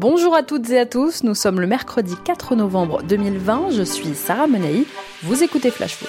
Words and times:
Bonjour 0.00 0.34
à 0.34 0.42
toutes 0.42 0.70
et 0.70 0.78
à 0.78 0.86
tous, 0.86 1.24
nous 1.24 1.34
sommes 1.34 1.60
le 1.60 1.66
mercredi 1.66 2.14
4 2.24 2.56
novembre 2.56 3.02
2020, 3.02 3.68
je 3.72 3.82
suis 3.82 4.14
Sarah 4.14 4.46
Menei, 4.46 4.86
vous 5.22 5.42
écoutez 5.42 5.70
Flash 5.70 5.96
Foot. 5.96 6.08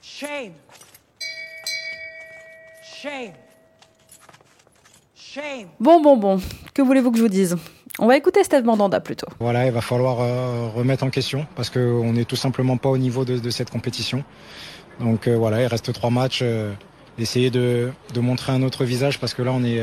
Shame. 0.00 0.52
Shame. 2.84 3.32
Shame. 5.16 5.68
Bon, 5.80 6.00
bon, 6.00 6.16
bon, 6.16 6.40
que 6.78 6.82
voulez-vous 6.82 7.10
que 7.10 7.18
je 7.18 7.22
vous 7.22 7.28
dise? 7.28 7.56
On 7.98 8.06
va 8.06 8.16
écouter 8.16 8.44
Steve 8.44 8.64
Mandanda 8.64 9.00
plutôt. 9.00 9.26
Voilà, 9.40 9.66
il 9.66 9.72
va 9.72 9.80
falloir 9.80 10.20
euh, 10.20 10.68
remettre 10.72 11.02
en 11.02 11.10
question 11.10 11.44
parce 11.56 11.70
qu'on 11.70 12.12
n'est 12.12 12.24
tout 12.24 12.36
simplement 12.36 12.76
pas 12.76 12.88
au 12.88 12.98
niveau 12.98 13.24
de, 13.24 13.50
cette 13.50 13.68
compétition. 13.68 14.22
Donc 15.00 15.26
euh, 15.26 15.36
voilà, 15.36 15.60
il 15.60 15.66
reste 15.66 15.92
trois 15.92 16.10
matchs. 16.10 16.38
Euh, 16.42 16.72
essayer 17.18 17.50
de, 17.50 17.90
de, 18.14 18.20
montrer 18.20 18.52
un 18.52 18.62
autre 18.62 18.84
visage 18.84 19.18
parce 19.18 19.34
que 19.34 19.42
là, 19.42 19.50
on 19.52 19.64
est 19.64 19.82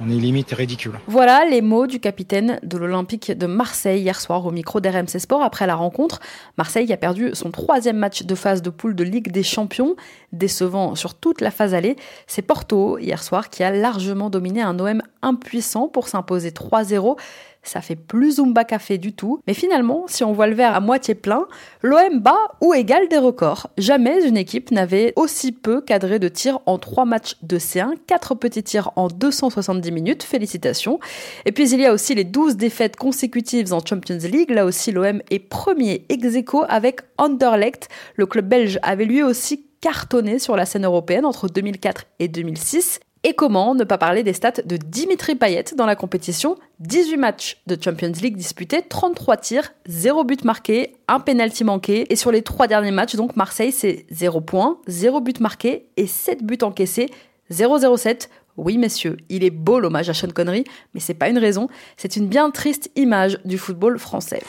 on 0.00 0.08
est 0.08 0.14
limite 0.14 0.52
ridicule. 0.52 0.98
Voilà 1.06 1.44
les 1.44 1.60
mots 1.60 1.86
du 1.86 2.00
capitaine 2.00 2.58
de 2.62 2.76
l'Olympique 2.78 3.30
de 3.36 3.46
Marseille 3.46 4.00
hier 4.00 4.20
soir 4.20 4.46
au 4.46 4.50
micro 4.50 4.80
d'RMC 4.80 5.18
Sport 5.18 5.42
après 5.42 5.66
la 5.66 5.74
rencontre. 5.74 6.20
Marseille 6.58 6.92
a 6.92 6.96
perdu 6.96 7.30
son 7.34 7.50
troisième 7.50 7.96
match 7.96 8.22
de 8.22 8.34
phase 8.34 8.62
de 8.62 8.70
poule 8.70 8.94
de 8.94 9.04
Ligue 9.04 9.30
des 9.30 9.42
Champions, 9.42 9.96
décevant 10.32 10.94
sur 10.94 11.14
toute 11.14 11.40
la 11.40 11.50
phase 11.50 11.74
allée. 11.74 11.96
C'est 12.26 12.42
Porto 12.42 12.98
hier 12.98 13.22
soir 13.22 13.50
qui 13.50 13.62
a 13.62 13.70
largement 13.70 14.30
dominé 14.30 14.62
un 14.62 14.78
OM 14.78 15.02
impuissant 15.22 15.88
pour 15.88 16.08
s'imposer 16.08 16.50
3-0 16.50 17.16
ça 17.62 17.80
fait 17.80 17.96
plus 17.96 18.36
Zumba 18.36 18.64
Café 18.64 18.98
du 18.98 19.12
tout. 19.12 19.40
Mais 19.46 19.54
finalement, 19.54 20.04
si 20.08 20.24
on 20.24 20.32
voit 20.32 20.46
le 20.46 20.54
verre 20.54 20.74
à 20.74 20.80
moitié 20.80 21.14
plein, 21.14 21.46
l'OM 21.82 22.20
bat 22.20 22.36
ou 22.60 22.74
égale 22.74 23.08
des 23.08 23.18
records. 23.18 23.70
Jamais 23.78 24.26
une 24.26 24.36
équipe 24.36 24.70
n'avait 24.70 25.12
aussi 25.16 25.52
peu 25.52 25.80
cadré 25.80 26.18
de 26.18 26.28
tirs 26.28 26.60
en 26.66 26.78
3 26.78 27.04
matchs 27.04 27.36
de 27.42 27.58
C1, 27.58 27.94
4 28.06 28.34
petits 28.34 28.62
tirs 28.62 28.90
en 28.96 29.08
270 29.08 29.92
minutes, 29.92 30.22
félicitations. 30.22 30.98
Et 31.46 31.52
puis 31.52 31.70
il 31.70 31.80
y 31.80 31.86
a 31.86 31.92
aussi 31.92 32.14
les 32.14 32.24
12 32.24 32.56
défaites 32.56 32.96
consécutives 32.96 33.72
en 33.72 33.84
Champions 33.84 34.18
League, 34.22 34.50
là 34.50 34.64
aussi 34.64 34.90
l'OM 34.92 35.22
est 35.30 35.38
premier 35.38 36.04
ex 36.08 36.22
avec 36.68 37.00
Anderlecht. 37.18 37.88
Le 38.16 38.26
club 38.26 38.48
belge 38.48 38.78
avait 38.82 39.04
lui 39.04 39.22
aussi 39.22 39.66
cartonné 39.80 40.38
sur 40.38 40.56
la 40.56 40.64
scène 40.66 40.84
européenne 40.84 41.24
entre 41.26 41.48
2004 41.48 42.06
et 42.18 42.28
2006. 42.28 43.00
Et 43.24 43.34
comment 43.34 43.76
ne 43.76 43.84
pas 43.84 43.98
parler 43.98 44.24
des 44.24 44.32
stats 44.32 44.62
de 44.64 44.76
Dimitri 44.76 45.36
Payet 45.36 45.64
dans 45.76 45.86
la 45.86 45.94
compétition? 45.94 46.56
18 46.80 47.16
matchs 47.18 47.62
de 47.68 47.78
Champions 47.80 48.12
League 48.20 48.36
disputés, 48.36 48.82
33 48.82 49.36
tirs, 49.36 49.72
0 49.86 50.24
but 50.24 50.44
marqué, 50.44 50.96
1 51.06 51.20
penalty 51.20 51.62
manqué. 51.62 52.12
Et 52.12 52.16
sur 52.16 52.32
les 52.32 52.42
3 52.42 52.66
derniers 52.66 52.90
matchs, 52.90 53.14
donc 53.14 53.36
Marseille, 53.36 53.70
c'est 53.70 54.06
0 54.10 54.40
points, 54.40 54.78
0 54.88 55.20
but 55.20 55.38
marqué 55.38 55.86
et 55.96 56.08
7 56.08 56.42
buts 56.44 56.58
encaissés, 56.62 57.10
0-0-7. 57.52 58.28
Oui, 58.56 58.76
messieurs, 58.76 59.16
il 59.28 59.44
est 59.44 59.50
beau 59.50 59.78
l'hommage 59.78 60.10
à 60.10 60.14
Sean 60.14 60.28
Connery, 60.28 60.64
mais 60.92 61.00
c'est 61.00 61.14
pas 61.14 61.28
une 61.28 61.38
raison, 61.38 61.68
c'est 61.96 62.16
une 62.16 62.26
bien 62.26 62.50
triste 62.50 62.90
image 62.96 63.38
du 63.44 63.56
football 63.56 63.98
français. 64.00 64.42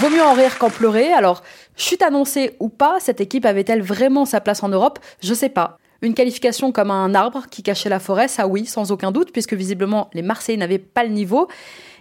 Vaut 0.00 0.10
mieux 0.10 0.22
en 0.22 0.34
rire 0.34 0.58
qu'en 0.58 0.70
pleurer, 0.70 1.12
alors 1.12 1.42
Chute 1.76 2.02
annoncée 2.02 2.56
ou 2.58 2.68
pas, 2.68 2.98
cette 2.98 3.20
équipe 3.20 3.46
avait-elle 3.46 3.80
vraiment 3.80 4.24
sa 4.24 4.40
place 4.40 4.62
en 4.64 4.68
Europe? 4.68 4.98
Je 5.20 5.32
sais 5.34 5.48
pas. 5.48 5.78
Une 6.02 6.14
qualification 6.14 6.72
comme 6.72 6.90
un 6.90 7.14
arbre 7.14 7.44
qui 7.48 7.62
cachait 7.62 7.88
la 7.88 8.00
forêt, 8.00 8.26
ça 8.26 8.48
oui, 8.48 8.66
sans 8.66 8.90
aucun 8.90 9.12
doute, 9.12 9.32
puisque 9.32 9.54
visiblement 9.54 10.10
les 10.12 10.22
Marseillais 10.22 10.58
n'avaient 10.58 10.78
pas 10.78 11.04
le 11.04 11.10
niveau. 11.10 11.48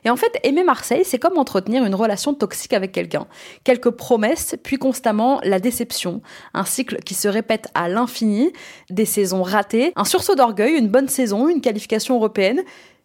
Et 0.05 0.09
en 0.09 0.15
fait, 0.15 0.39
aimer 0.43 0.63
Marseille, 0.63 1.03
c'est 1.05 1.19
comme 1.19 1.37
entretenir 1.37 1.85
une 1.85 1.95
relation 1.95 2.33
toxique 2.33 2.73
avec 2.73 2.91
quelqu'un. 2.91 3.27
Quelques 3.63 3.91
promesses, 3.91 4.55
puis 4.63 4.77
constamment 4.77 5.39
la 5.43 5.59
déception. 5.59 6.21
Un 6.53 6.65
cycle 6.65 6.97
qui 6.97 7.13
se 7.13 7.27
répète 7.27 7.69
à 7.75 7.89
l'infini, 7.89 8.51
des 8.89 9.05
saisons 9.05 9.43
ratées, 9.43 9.93
un 9.95 10.03
sursaut 10.03 10.35
d'orgueil, 10.35 10.73
une 10.73 10.89
bonne 10.89 11.07
saison, 11.07 11.47
une 11.47 11.61
qualification 11.61 12.15
européenne, 12.15 12.61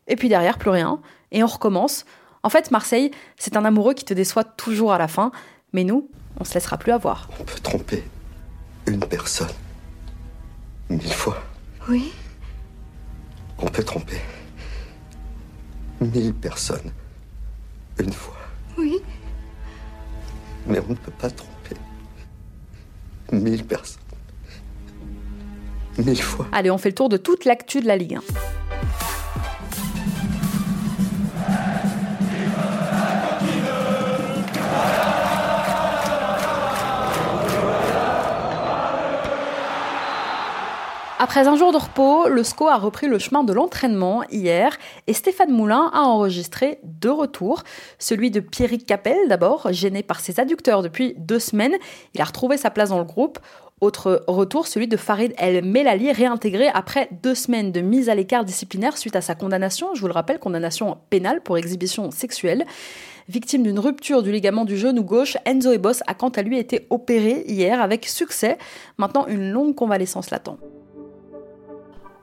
et 0.09 0.17
puis 0.17 0.29
derrière, 0.29 0.59
plus 0.59 0.71
rien. 0.71 1.01
Et 1.31 1.43
on 1.43 1.47
recommence. 1.47 2.05
En 2.49 2.51
fait, 2.51 2.71
Marseille, 2.71 3.11
c'est 3.37 3.59
un 3.59 3.65
amoureux 3.67 3.93
qui 3.93 4.07
te 4.07 4.15
déçoit 4.15 4.43
toujours 4.43 4.95
à 4.95 4.97
la 4.97 5.07
fin, 5.07 5.33
mais 5.75 5.85
nous, 5.85 6.09
on 6.41 6.45
se 6.45 6.55
laissera 6.55 6.79
plus 6.79 6.93
avoir. 6.93 7.29
On 7.39 7.45
peut 7.45 7.61
tromper 7.63 8.03
une 8.87 9.01
personne 9.01 9.51
mille 10.89 11.13
fois. 11.13 11.43
Oui. 11.91 12.11
On 13.59 13.67
peut 13.67 13.85
tromper 13.85 14.17
mille 16.01 16.33
personnes 16.33 16.91
une 17.99 18.15
fois. 18.15 18.39
Oui. 18.79 18.97
Mais 20.67 20.81
on 20.81 20.93
ne 20.93 20.95
peut 20.95 21.13
pas 21.19 21.29
tromper 21.29 21.77
mille 23.31 23.67
personnes 23.67 24.01
mille 25.99 26.23
fois. 26.23 26.47
Allez, 26.53 26.71
on 26.71 26.79
fait 26.79 26.89
le 26.89 26.95
tour 26.95 27.11
de 27.11 27.19
toute 27.19 27.45
l'actu 27.45 27.83
de 27.83 27.87
la 27.87 27.99
Ligue 27.99 28.15
1. 28.15 28.21
Après 41.29 41.47
un 41.47 41.57
jour 41.57 41.73
de 41.73 41.77
repos, 41.77 42.27
le 42.27 42.43
SCO 42.43 42.69
a 42.69 42.79
repris 42.79 43.07
le 43.07 43.19
chemin 43.19 43.45
de 43.45 43.53
l'entraînement 43.53 44.23
hier 44.31 44.79
et 45.07 45.13
Stéphane 45.13 45.51
Moulin 45.51 45.91
a 45.93 46.05
enregistré 46.05 46.79
deux 46.85 47.13
retours. 47.13 47.65
Celui 47.99 48.31
de 48.31 48.41
Pierrick 48.41 48.87
Capel 48.87 49.29
d'abord, 49.29 49.71
gêné 49.71 50.03
par 50.03 50.21
ses 50.21 50.41
adducteurs 50.41 50.81
depuis 50.81 51.15
deux 51.19 51.39
semaines. 51.39 51.77
Il 52.15 52.23
a 52.23 52.25
retrouvé 52.25 52.57
sa 52.57 52.71
place 52.71 52.89
dans 52.89 52.99
le 52.99 53.05
groupe. 53.05 53.39
Autre 53.83 54.25
retour, 54.27 54.67
celui 54.67 54.89
de 54.89 54.97
Farid 54.97 55.35
El 55.37 55.67
Melali, 55.67 56.11
réintégré 56.13 56.69
après 56.69 57.11
deux 57.23 57.35
semaines 57.35 57.73
de 57.73 57.83
mise 57.83 58.09
à 58.09 58.15
l'écart 58.15 58.47
disciplinaire 58.47 58.97
suite 58.97 59.15
à 59.15 59.21
sa 59.21 59.35
condamnation, 59.35 59.95
je 59.95 60.01
vous 60.01 60.07
le 60.07 60.15
rappelle, 60.15 60.39
condamnation 60.39 60.97
pénale 61.11 61.43
pour 61.43 61.59
exhibition 61.59 62.11
sexuelle. 62.11 62.65
Victime 63.29 63.65
d'une 63.65 63.79
rupture 63.79 64.23
du 64.23 64.33
ligament 64.33 64.65
du 64.65 64.79
genou 64.79 65.05
gauche, 65.05 65.37
Enzo 65.45 65.73
Ebos 65.73 66.01
a 66.07 66.15
quant 66.15 66.31
à 66.31 66.41
lui 66.41 66.59
été 66.59 66.87
opéré 66.89 67.45
hier 67.47 67.83
avec 67.83 68.07
succès. 68.07 68.57
Maintenant, 68.97 69.27
une 69.27 69.51
longue 69.51 69.75
convalescence 69.75 70.31
l'attend. 70.31 70.57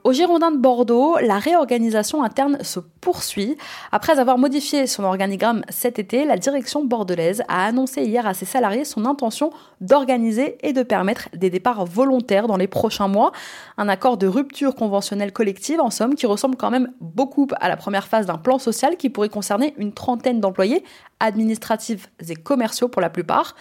Au 0.06 0.12
Girondin 0.12 0.52
de 0.52 0.58
Bordeaux, 0.58 1.16
la 1.20 1.40
réorganisation 1.40 2.22
interne 2.22 2.58
se 2.62 2.78
poursuit. 2.78 3.56
Après 3.90 4.20
avoir 4.20 4.38
modifié 4.38 4.86
son 4.86 5.02
organigramme 5.02 5.64
cet 5.68 5.98
été, 5.98 6.24
la 6.24 6.36
direction 6.36 6.84
bordelaise 6.84 7.42
a 7.48 7.66
annoncé 7.66 8.04
hier 8.04 8.24
à 8.24 8.32
ses 8.32 8.44
salariés 8.44 8.84
son 8.84 9.04
intention 9.04 9.50
d'organiser 9.80 10.58
et 10.62 10.72
de 10.72 10.84
permettre 10.84 11.28
des 11.34 11.50
départs 11.50 11.84
volontaires 11.86 12.46
dans 12.46 12.56
les 12.56 12.68
prochains 12.68 13.08
mois. 13.08 13.32
Un 13.78 13.88
accord 13.88 14.16
de 14.16 14.28
rupture 14.28 14.76
conventionnelle 14.76 15.32
collective, 15.32 15.80
en 15.80 15.90
somme, 15.90 16.14
qui 16.14 16.26
ressemble 16.26 16.54
quand 16.54 16.70
même 16.70 16.92
beaucoup 17.00 17.48
à 17.58 17.68
la 17.68 17.76
première 17.76 18.06
phase 18.06 18.26
d'un 18.26 18.38
plan 18.38 18.60
social 18.60 18.96
qui 18.96 19.10
pourrait 19.10 19.28
concerner 19.28 19.74
une 19.76 19.92
trentaine 19.92 20.38
d'employés, 20.38 20.84
administratifs 21.18 22.12
et 22.28 22.36
commerciaux 22.36 22.86
pour 22.86 23.02
la 23.02 23.10
plupart. 23.10 23.56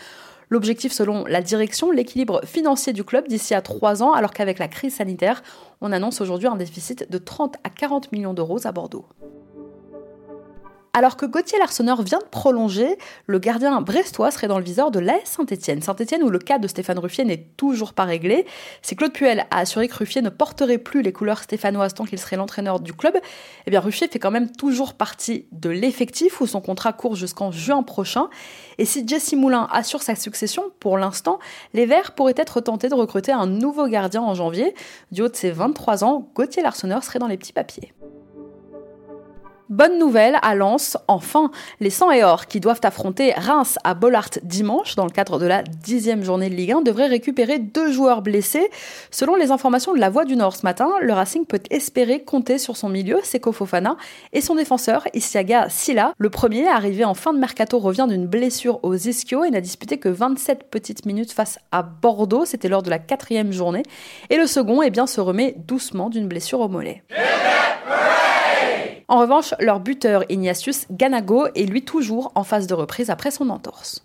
L'objectif, 0.49 0.91
selon 0.91 1.25
la 1.25 1.41
direction, 1.41 1.91
l'équilibre 1.91 2.41
financier 2.45 2.93
du 2.93 3.03
club 3.03 3.27
d'ici 3.27 3.53
à 3.53 3.61
trois 3.61 4.03
ans, 4.03 4.13
alors 4.13 4.31
qu'avec 4.31 4.59
la 4.59 4.67
crise 4.67 4.95
sanitaire, 4.95 5.43
on 5.81 5.91
annonce 5.91 6.21
aujourd'hui 6.21 6.47
un 6.47 6.55
déficit 6.55 7.09
de 7.09 7.17
30 7.17 7.55
à 7.63 7.69
40 7.69 8.11
millions 8.11 8.33
d'euros 8.33 8.65
à 8.65 8.71
Bordeaux. 8.71 9.05
Alors 10.97 11.17
que 11.17 11.25
Gauthier 11.25 11.59
Larsonneur 11.59 12.01
vient 12.03 12.19
de 12.19 12.29
prolonger, 12.31 12.97
le 13.27 13.37
gardien 13.37 13.81
brestois 13.81 14.31
serait 14.31 14.47
dans 14.47 14.59
le 14.59 14.63
viseur 14.63 14.91
de 14.91 14.99
l'AS 14.99 15.25
Saint-Etienne. 15.25 15.81
Saint-Etienne 15.81 16.23
où 16.23 16.29
le 16.29 16.39
cas 16.39 16.57
de 16.57 16.69
Stéphane 16.69 16.99
Ruffier 16.99 17.25
n'est 17.25 17.49
toujours 17.57 17.91
pas 17.91 18.05
réglé. 18.05 18.45
Si 18.81 18.95
Claude 18.95 19.11
Puel 19.11 19.45
a 19.51 19.57
assuré 19.57 19.89
que 19.89 19.95
Ruffier 19.95 20.21
ne 20.21 20.29
porterait 20.29 20.77
plus 20.77 21.01
les 21.01 21.11
couleurs 21.11 21.43
stéphanoises 21.43 21.95
tant 21.95 22.05
qu'il 22.05 22.17
serait 22.17 22.37
l'entraîneur 22.37 22.79
du 22.79 22.93
club, 22.93 23.17
eh 23.65 23.71
bien 23.71 23.81
Ruffier 23.81 24.07
fait 24.07 24.19
quand 24.19 24.31
même 24.31 24.49
toujours 24.53 24.93
partie 24.93 25.47
de 25.51 25.69
l'effectif 25.69 26.39
où 26.39 26.47
son 26.47 26.61
contrat 26.61 26.93
court 26.93 27.17
jusqu'en 27.17 27.51
juin 27.51 27.83
prochain. 27.83 28.29
Et 28.77 28.85
si 28.85 29.05
Jesse 29.05 29.33
Moulin 29.33 29.67
assure 29.73 30.01
sa 30.01 30.15
succession, 30.15 30.63
pour 30.79 30.97
l'instant, 30.97 31.39
les 31.73 31.85
Verts 31.85 32.13
pourraient 32.13 32.35
être 32.37 32.61
tentés 32.61 32.87
de 32.87 32.95
recruter 32.95 33.33
un 33.33 33.47
nouveau 33.47 33.87
gardien 33.87 34.21
en 34.21 34.33
janvier. 34.33 34.73
Du 35.11 35.23
haut 35.23 35.27
de 35.27 35.35
ses 35.35 35.51
23 35.51 36.05
ans, 36.05 36.29
Gauthier 36.35 36.63
Larsonneur 36.63 37.03
serait 37.03 37.19
dans 37.19 37.27
les 37.27 37.35
petits 37.35 37.51
papiers. 37.51 37.91
Bonne 39.69 39.97
nouvelle 39.97 40.37
à 40.43 40.53
Lens, 40.53 40.95
enfin, 41.07 41.49
les 41.79 41.89
100 41.89 42.11
et 42.11 42.23
or 42.23 42.45
qui 42.45 42.59
doivent 42.59 42.81
affronter 42.83 43.33
Reims 43.33 43.79
à 43.83 43.95
Bollard 43.95 44.29
dimanche 44.43 44.95
dans 44.95 45.05
le 45.05 45.09
cadre 45.09 45.39
de 45.39 45.47
la 45.47 45.63
dixième 45.63 46.23
journée 46.23 46.51
de 46.51 46.55
Ligue 46.55 46.73
1 46.73 46.81
devraient 46.81 47.07
récupérer 47.07 47.57
deux 47.57 47.91
joueurs 47.91 48.21
blessés. 48.21 48.69
Selon 49.09 49.35
les 49.35 49.49
informations 49.49 49.95
de 49.95 49.99
la 49.99 50.11
Voix 50.11 50.23
du 50.23 50.35
Nord 50.35 50.55
ce 50.55 50.61
matin, 50.61 50.91
le 51.01 51.11
Racing 51.13 51.47
peut 51.47 51.61
espérer 51.71 52.23
compter 52.23 52.59
sur 52.59 52.77
son 52.77 52.89
milieu, 52.89 53.19
Seko 53.23 53.51
Fofana, 53.51 53.97
et 54.33 54.41
son 54.41 54.53
défenseur, 54.53 55.07
Isiaga 55.15 55.67
Silla. 55.69 56.13
Le 56.19 56.29
premier, 56.29 56.67
arrivé 56.67 57.03
en 57.03 57.15
fin 57.15 57.33
de 57.33 57.39
mercato, 57.39 57.79
revient 57.79 58.05
d'une 58.07 58.27
blessure 58.27 58.79
aux 58.83 58.93
ischios 58.93 59.45
et 59.45 59.49
n'a 59.49 59.61
disputé 59.61 59.97
que 59.97 60.09
27 60.09 60.69
petites 60.69 61.07
minutes 61.07 61.31
face 61.31 61.57
à 61.71 61.81
Bordeaux, 61.81 62.45
c'était 62.45 62.69
lors 62.69 62.83
de 62.83 62.91
la 62.91 62.99
quatrième 62.99 63.51
journée. 63.51 63.81
Et 64.29 64.37
le 64.37 64.45
second, 64.45 64.83
eh 64.83 64.91
bien, 64.91 65.07
se 65.07 65.21
remet 65.21 65.55
doucement 65.57 66.11
d'une 66.11 66.27
blessure 66.27 66.59
au 66.59 66.67
mollet. 66.67 67.01
En 69.07 69.19
revanche, 69.19 69.53
leur 69.59 69.79
buteur 69.79 70.23
Ignatius 70.29 70.87
Ganago 70.89 71.47
est 71.55 71.65
lui 71.65 71.83
toujours 71.83 72.31
en 72.35 72.43
phase 72.43 72.67
de 72.67 72.73
reprise 72.73 73.09
après 73.09 73.31
son 73.31 73.49
entorse. 73.49 74.03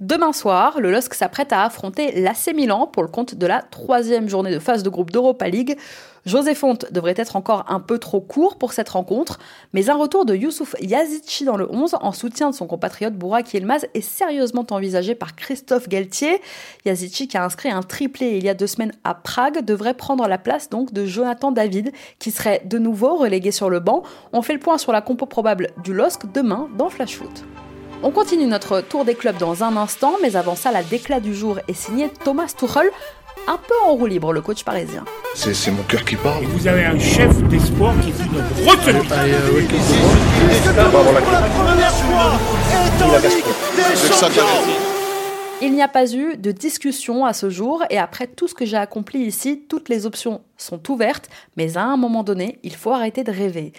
Demain 0.00 0.34
soir, 0.34 0.78
le 0.78 0.90
LOSC 0.90 1.14
s'apprête 1.14 1.54
à 1.54 1.62
affronter 1.62 2.20
l'AC 2.20 2.54
Milan 2.54 2.86
pour 2.86 3.02
le 3.02 3.08
compte 3.08 3.34
de 3.34 3.46
la 3.46 3.62
troisième 3.62 4.28
journée 4.28 4.52
de 4.52 4.58
phase 4.58 4.82
de 4.82 4.90
groupe 4.90 5.10
d'Europa 5.10 5.48
League. 5.48 5.78
José 6.26 6.56
Fonte 6.56 6.92
devrait 6.92 7.14
être 7.16 7.36
encore 7.36 7.64
un 7.68 7.78
peu 7.78 7.98
trop 7.98 8.20
court 8.20 8.58
pour 8.58 8.72
cette 8.72 8.88
rencontre, 8.88 9.38
mais 9.72 9.90
un 9.90 9.94
retour 9.94 10.26
de 10.26 10.34
Youssouf 10.34 10.74
Yazici 10.80 11.44
dans 11.44 11.56
le 11.56 11.70
11 11.72 11.96
en 12.00 12.10
soutien 12.10 12.50
de 12.50 12.54
son 12.54 12.66
compatriote 12.66 13.14
Bourak 13.14 13.54
Yilmaz 13.54 13.86
est 13.94 14.00
sérieusement 14.00 14.66
envisagé 14.70 15.14
par 15.14 15.36
Christophe 15.36 15.88
Galtier. 15.88 16.42
Yazici, 16.84 17.28
qui 17.28 17.36
a 17.36 17.44
inscrit 17.44 17.70
un 17.70 17.82
triplé 17.82 18.36
il 18.38 18.44
y 18.44 18.48
a 18.48 18.54
deux 18.54 18.66
semaines 18.66 18.92
à 19.04 19.14
Prague, 19.14 19.64
devrait 19.64 19.94
prendre 19.94 20.26
la 20.26 20.36
place 20.36 20.68
donc 20.68 20.92
de 20.92 21.06
Jonathan 21.06 21.52
David, 21.52 21.92
qui 22.18 22.32
serait 22.32 22.60
de 22.64 22.78
nouveau 22.78 23.14
relégué 23.14 23.52
sur 23.52 23.70
le 23.70 23.78
banc. 23.78 24.02
On 24.32 24.42
fait 24.42 24.54
le 24.54 24.58
point 24.58 24.78
sur 24.78 24.90
la 24.90 25.02
compo 25.02 25.26
probable 25.26 25.70
du 25.84 25.94
LOSC 25.94 26.32
demain 26.32 26.68
dans 26.76 26.90
Flash 26.90 27.14
Foot. 27.14 27.44
On 28.02 28.10
continue 28.10 28.46
notre 28.46 28.80
tour 28.80 29.04
des 29.04 29.14
clubs 29.14 29.38
dans 29.38 29.62
un 29.62 29.76
instant, 29.76 30.14
mais 30.22 30.34
avant 30.34 30.56
ça, 30.56 30.72
la 30.72 30.82
déclat 30.82 31.20
du 31.20 31.34
jour 31.34 31.60
est 31.68 31.72
signée 31.72 32.10
Thomas 32.24 32.52
Tuchel, 32.56 32.90
un 33.46 33.58
peu 33.58 33.74
en 33.84 33.94
roue 33.94 34.06
libre, 34.06 34.32
le 34.32 34.40
coach 34.40 34.64
parisien. 34.64 35.04
C'est 35.34 35.70
mon 35.70 35.82
cœur 35.84 36.04
qui 36.04 36.16
parle. 36.16 36.44
Et 36.44 36.46
vous 36.46 36.66
avez 36.66 36.84
un 36.84 36.98
chef 36.98 37.42
d'espoir 37.44 37.94
qui 38.00 38.08
est 38.08 38.24
une 38.24 38.68
retenue. 38.68 39.08
Il 45.62 45.72
n'y 45.72 45.82
a 45.82 45.88
pas 45.88 46.12
eu 46.12 46.36
de 46.36 46.52
discussion 46.52 47.24
à 47.24 47.32
ce 47.32 47.48
jour 47.48 47.82
et 47.88 47.98
après 47.98 48.26
tout 48.26 48.46
ce 48.46 48.54
que 48.54 48.66
j'ai 48.66 48.76
accompli 48.76 49.20
ici, 49.20 49.62
toutes 49.68 49.88
les 49.88 50.04
options 50.04 50.42
sont 50.58 50.90
ouvertes, 50.90 51.30
mais 51.56 51.78
à 51.78 51.84
un 51.84 51.96
moment 51.96 52.22
donné, 52.22 52.58
il 52.62 52.74
faut 52.76 52.92
arrêter 52.92 53.24
de 53.24 53.32
rêver. 53.32 53.72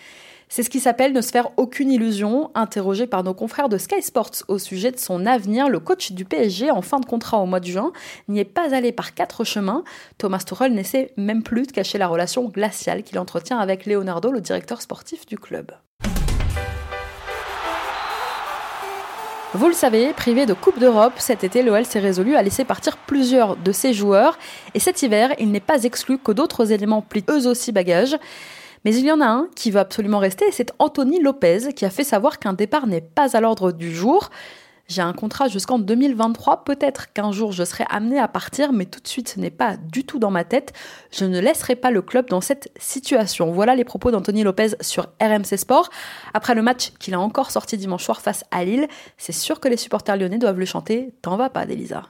C'est 0.50 0.64
ce 0.64 0.70
qui 0.70 0.80
s'appelle 0.80 1.12
ne 1.12 1.20
se 1.20 1.32
faire 1.32 1.50
aucune 1.58 1.92
illusion. 1.92 2.52
Interrogé 2.56 3.06
par 3.06 3.22
nos 3.24 3.34
confrères 3.34 3.68
de 3.68 3.78
Sky 3.78 4.02
Sports 4.02 4.32
au 4.48 4.58
sujet 4.58 4.92
de 4.92 4.98
son 4.98 5.26
avenir, 5.26 5.68
le 5.68 5.80
coach 5.80 6.14
du 6.14 6.24
PSG 6.24 6.72
en 6.72 6.82
fin 6.82 7.02
de 7.02 7.06
contrat 7.06 7.40
au 7.40 7.46
mois 7.46 7.60
de 7.60 7.66
juin 7.66 7.92
n'y 8.30 8.40
est 8.40 8.46
pas 8.46 8.74
allé 8.74 8.94
par 8.94 9.14
quatre 9.14 9.44
chemins. 9.44 9.84
Thomas 10.18 10.44
Tuchel 10.48 10.74
n'essaie 10.74 11.12
même 11.18 11.44
plus 11.44 11.68
de 11.68 11.74
cacher 11.74 11.98
la 11.98 12.08
relation 12.08 12.46
glaciale 12.46 13.04
qu'il 13.04 13.20
entretient 13.20 13.60
avec 13.60 13.86
Leonardo, 13.86 14.32
le 14.32 14.40
directeur 14.40 14.82
sportif 14.82 15.26
du 15.26 15.38
club. 15.38 15.74
Vous 19.54 19.68
le 19.68 19.74
savez, 19.74 20.14
privé 20.14 20.46
de 20.46 20.54
Coupe 20.54 20.80
d'Europe, 20.80 21.14
cet 21.18 21.44
été, 21.44 21.62
l'OL 21.62 21.86
s'est 21.86 22.00
résolu 22.00 22.36
à 22.36 22.42
laisser 22.42 22.64
partir 22.64 22.96
plusieurs 22.98 23.58
de 23.58 23.72
ses 23.72 23.94
joueurs. 23.94 24.38
Et 24.76 24.80
cet 24.80 25.02
hiver, 25.02 25.34
il 25.40 25.52
n'est 25.52 25.60
pas 25.60 25.84
exclu 25.84 26.18
que 26.18 26.32
d'autres 26.32 26.72
éléments 26.72 27.02
plient 27.02 27.26
eux 27.30 27.48
aussi 27.48 27.72
bagages. 27.72 28.18
Mais 28.88 28.96
il 28.96 29.06
y 29.06 29.12
en 29.12 29.20
a 29.20 29.26
un 29.26 29.50
qui 29.54 29.70
veut 29.70 29.82
absolument 29.82 30.20
rester, 30.20 30.46
c'est 30.54 30.72
Anthony 30.80 31.22
Lopez 31.22 31.74
qui 31.76 31.84
a 31.84 31.90
fait 31.90 32.06
savoir 32.06 32.40
qu'un 32.40 32.54
départ 32.54 32.88
n'est 32.88 33.02
pas 33.02 33.36
à 33.36 33.42
l'ordre 33.42 33.74
du 33.74 33.94
jour. 33.94 34.30
J'ai 34.88 35.02
un 35.02 35.12
contrat 35.12 35.50
jusqu'en 35.50 35.78
2023, 35.78 36.64
peut-être 36.64 37.12
qu'un 37.12 37.34
jour 37.34 37.52
je 37.52 37.66
serai 37.66 37.84
amené 37.90 38.18
à 38.18 38.30
partir, 38.30 38.72
mais 38.72 38.86
tout 38.86 39.02
de 39.02 39.08
suite 39.10 39.28
ce 39.28 39.42
n'est 39.42 39.50
pas 39.50 39.76
du 39.76 40.06
tout 40.06 40.20
dans 40.20 40.32
ma 40.32 40.46
tête. 40.46 40.72
Je 41.12 41.26
ne 41.26 41.42
laisserai 41.42 41.76
pas 41.76 41.92
le 41.92 42.02
club 42.02 42.30
dans 42.30 42.40
cette 42.40 42.72
situation. 42.80 43.52
Voilà 43.52 43.76
les 43.76 43.84
propos 43.84 44.10
d'Anthony 44.10 44.44
Lopez 44.44 44.78
sur 44.80 45.10
RMC 45.22 45.58
Sport. 45.58 45.90
Après 46.34 46.56
le 46.56 46.62
match 46.62 46.92
qu'il 46.98 47.14
a 47.14 47.20
encore 47.20 47.52
sorti 47.52 47.76
dimanche 47.76 48.06
soir 48.06 48.22
face 48.22 48.46
à 48.52 48.64
Lille, 48.64 48.88
c'est 49.18 49.34
sûr 49.34 49.60
que 49.60 49.68
les 49.68 49.76
supporters 49.76 50.16
lyonnais 50.16 50.38
doivent 50.38 50.60
le 50.60 50.66
chanter 50.66 51.14
T'en 51.22 51.36
vas 51.36 51.50
pas, 51.50 51.66
Delisa. 51.66 52.04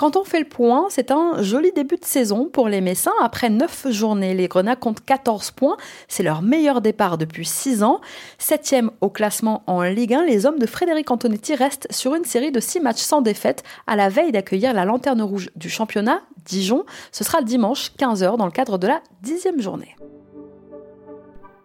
Quand 0.00 0.16
on 0.16 0.24
fait 0.24 0.38
le 0.38 0.48
point, 0.48 0.86
c'est 0.88 1.10
un 1.10 1.42
joli 1.42 1.72
début 1.72 1.96
de 1.98 2.06
saison 2.06 2.46
pour 2.46 2.68
les 2.68 2.80
Messins. 2.80 3.12
Après 3.20 3.50
9 3.50 3.88
journées, 3.90 4.32
les 4.32 4.48
Grenats 4.48 4.74
comptent 4.74 5.04
14 5.04 5.50
points. 5.50 5.76
C'est 6.08 6.22
leur 6.22 6.40
meilleur 6.40 6.80
départ 6.80 7.18
depuis 7.18 7.44
6 7.44 7.82
ans. 7.82 8.00
Septième 8.38 8.92
au 9.02 9.10
classement 9.10 9.62
en 9.66 9.82
Ligue 9.82 10.14
1, 10.14 10.24
les 10.24 10.46
hommes 10.46 10.58
de 10.58 10.64
Frédéric 10.64 11.10
Antonetti 11.10 11.54
restent 11.54 11.86
sur 11.90 12.14
une 12.14 12.24
série 12.24 12.50
de 12.50 12.60
6 12.60 12.80
matchs 12.80 13.02
sans 13.02 13.20
défaite 13.20 13.62
à 13.86 13.94
la 13.94 14.08
veille 14.08 14.32
d'accueillir 14.32 14.72
la 14.72 14.86
lanterne 14.86 15.20
rouge 15.20 15.50
du 15.54 15.68
championnat, 15.68 16.22
Dijon. 16.46 16.86
Ce 17.12 17.22
sera 17.22 17.42
dimanche 17.42 17.92
15h 17.98 18.38
dans 18.38 18.46
le 18.46 18.52
cadre 18.52 18.78
de 18.78 18.86
la 18.86 19.02
dixième 19.20 19.60
journée. 19.60 19.96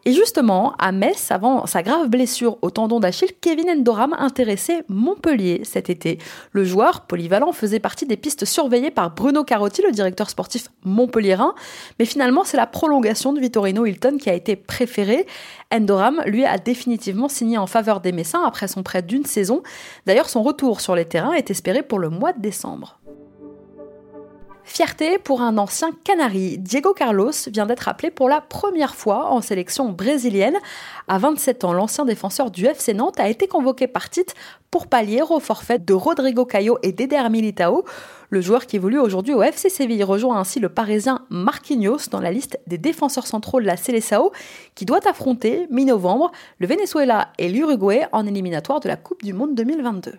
Et 0.07 0.13
justement, 0.13 0.73
à 0.77 0.91
Metz, 0.91 1.31
avant 1.31 1.65
sa 1.65 1.81
grave 1.81 2.09
blessure 2.09 2.59
au 2.61 2.69
tendon 2.69 2.99
d'Achille, 2.99 3.31
Kevin 3.41 3.71
Endoram 3.71 4.13
intéressait 4.19 4.83
Montpellier 4.87 5.61
cet 5.63 5.89
été. 5.89 6.19
Le 6.51 6.63
joueur 6.63 7.01
polyvalent 7.01 7.51
faisait 7.51 7.79
partie 7.79 8.05
des 8.05 8.15
pistes 8.15 8.45
surveillées 8.45 8.91
par 8.91 9.15
Bruno 9.15 9.43
Carotti, 9.43 9.81
le 9.81 9.91
directeur 9.91 10.29
sportif 10.29 10.67
montpelliérain. 10.83 11.55
Mais 11.97 12.05
finalement, 12.05 12.43
c'est 12.43 12.55
la 12.55 12.67
prolongation 12.67 13.33
de 13.33 13.39
Vittorino 13.39 13.87
Hilton 13.87 14.17
qui 14.19 14.29
a 14.29 14.35
été 14.35 14.55
préférée. 14.55 15.25
Endoram, 15.73 16.21
lui, 16.27 16.45
a 16.45 16.59
définitivement 16.59 17.27
signé 17.27 17.57
en 17.57 17.65
faveur 17.65 17.99
des 17.99 18.11
Messins 18.11 18.43
après 18.45 18.67
son 18.67 18.83
prêt 18.83 19.01
d'une 19.01 19.25
saison. 19.25 19.63
D'ailleurs, 20.05 20.29
son 20.29 20.43
retour 20.43 20.81
sur 20.81 20.95
les 20.95 21.05
terrains 21.05 21.33
est 21.33 21.49
espéré 21.49 21.81
pour 21.81 21.97
le 21.97 22.09
mois 22.09 22.31
de 22.31 22.41
décembre. 22.41 22.99
Fierté 24.67 25.19
pour 25.19 25.41
un 25.41 25.59
ancien 25.59 25.91
Canari. 26.03 26.57
Diego 26.57 26.93
Carlos 26.93 27.31
vient 27.47 27.67
d'être 27.67 27.87
appelé 27.87 28.09
pour 28.09 28.27
la 28.27 28.41
première 28.41 28.95
fois 28.95 29.31
en 29.31 29.39
sélection 29.39 29.89
brésilienne. 29.89 30.57
À 31.07 31.19
27 31.19 31.63
ans, 31.63 31.71
l'ancien 31.71 32.03
défenseur 32.03 32.49
du 32.49 32.65
FC 32.65 32.95
Nantes 32.95 33.19
a 33.19 33.29
été 33.29 33.47
convoqué 33.47 33.87
par 33.87 34.09
Tite 34.09 34.33
pour 34.71 34.87
pallier 34.87 35.21
au 35.21 35.39
forfait 35.39 35.77
de 35.77 35.93
Rodrigo 35.93 36.45
Caio 36.45 36.79
et 36.81 36.91
d'Eder 36.91 37.29
Militao. 37.29 37.85
Le 38.31 38.41
joueur 38.41 38.65
qui 38.65 38.77
évolue 38.77 38.99
aujourd'hui 38.99 39.35
au 39.35 39.43
FC 39.43 39.69
Séville 39.69 40.03
rejoint 40.03 40.39
ainsi 40.39 40.59
le 40.59 40.69
parisien 40.69 41.25
Marquinhos 41.29 42.09
dans 42.09 42.19
la 42.19 42.31
liste 42.31 42.59
des 42.65 42.79
défenseurs 42.79 43.27
centraux 43.27 43.61
de 43.61 43.67
la 43.67 43.77
Seleção 43.77 44.31
qui 44.73 44.85
doit 44.85 45.07
affronter 45.07 45.67
mi-novembre 45.69 46.31
le 46.57 46.65
Venezuela 46.65 47.29
et 47.37 47.49
l'Uruguay 47.49 48.07
en 48.11 48.25
éliminatoire 48.25 48.79
de 48.79 48.87
la 48.87 48.97
Coupe 48.97 49.23
du 49.23 49.31
Monde 49.31 49.53
2022. 49.53 50.13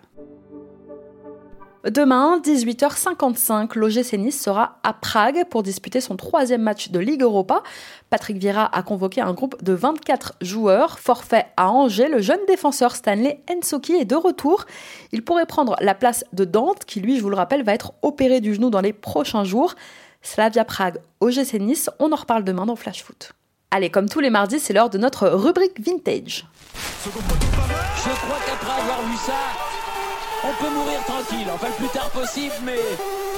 Demain, 1.85 2.39
18h55, 2.43 3.77
l'OGC 3.77 4.13
Nice 4.13 4.41
sera 4.41 4.79
à 4.83 4.93
Prague 4.93 5.45
pour 5.49 5.63
disputer 5.63 6.01
son 6.01 6.15
troisième 6.15 6.61
match 6.61 6.89
de 6.89 6.99
Ligue 6.99 7.21
Europa. 7.21 7.61
Patrick 8.09 8.37
Vieira 8.37 8.69
a 8.75 8.81
convoqué 8.81 9.21
un 9.21 9.33
groupe 9.33 9.63
de 9.63 9.73
24 9.73 10.33
joueurs. 10.41 10.99
Forfait 10.99 11.45
à 11.55 11.69
Angers, 11.69 12.09
le 12.09 12.19
jeune 12.19 12.39
défenseur 12.47 12.95
Stanley 12.95 13.41
Ensoki 13.49 13.93
est 13.93 14.05
de 14.05 14.15
retour. 14.15 14.65
Il 15.11 15.23
pourrait 15.23 15.45
prendre 15.45 15.75
la 15.79 15.93
place 15.93 16.25
de 16.33 16.45
Dante, 16.45 16.83
qui 16.85 16.99
lui, 16.99 17.17
je 17.17 17.21
vous 17.21 17.29
le 17.29 17.35
rappelle, 17.35 17.63
va 17.63 17.73
être 17.73 17.93
opéré 18.01 18.41
du 18.41 18.55
genou 18.55 18.69
dans 18.69 18.81
les 18.81 18.93
prochains 18.93 19.43
jours. 19.43 19.75
Slavia 20.21 20.65
Prague, 20.65 20.99
OGC 21.21 21.53
Nice, 21.59 21.89
on 21.99 22.11
en 22.11 22.15
reparle 22.15 22.43
demain 22.43 22.65
dans 22.65 22.75
Flash 22.75 23.03
Foot. 23.03 23.33
Allez, 23.69 23.89
comme 23.89 24.09
tous 24.09 24.19
les 24.19 24.29
mardis, 24.29 24.59
c'est 24.59 24.73
l'heure 24.73 24.89
de 24.89 24.97
notre 24.97 25.27
rubrique 25.27 25.79
vintage. 25.79 26.47
Je 27.03 27.09
crois 27.09 28.37
qu'après 28.45 28.81
avoir 28.81 28.99
ça, 29.17 29.66
on 30.43 30.63
peut 30.63 30.69
mourir 30.71 30.99
tranquille, 31.05 31.47
enfin 31.53 31.67
le 31.67 31.73
plus 31.73 31.89
tard 31.89 32.09
possible, 32.11 32.53
mais 32.63 32.77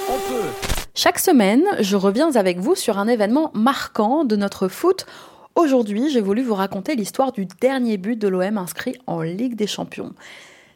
on 0.10 0.18
peut. 0.30 0.48
Chaque 0.96 1.20
semaine, 1.20 1.64
je 1.80 1.96
reviens 1.96 2.36
avec 2.36 2.60
vous 2.60 2.76
sur 2.76 2.98
un 2.98 3.08
événement 3.08 3.52
marquant 3.54 4.26
de 4.26 4.36
notre 4.36 4.68
foot. 4.68 5.06
Aujourd'hui, 5.56 6.10
j'ai 6.10 6.22
voulu 6.22 6.42
vous 6.42 6.56
raconter 6.56 6.96
l'histoire 6.96 7.32
du 7.32 7.46
dernier 7.46 7.98
but 7.98 8.18
de 8.18 8.28
l'OM 8.28 8.58
inscrit 8.58 8.96
en 9.08 9.22
Ligue 9.22 9.56
des 9.56 9.68
Champions. 9.68 10.14